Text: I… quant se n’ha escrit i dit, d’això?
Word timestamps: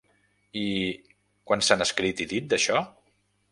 I… 0.61 0.63
quant 1.51 1.65
se 1.69 1.77
n’ha 1.79 1.89
escrit 1.89 2.25
i 2.27 2.29
dit, 2.35 2.51
d’això? 2.55 2.83